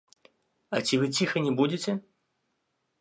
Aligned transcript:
А 0.77 0.79
ці 0.85 0.99
вы 1.03 1.11
ціха 1.17 1.37
не 1.49 1.53
будзеце? 1.59 1.91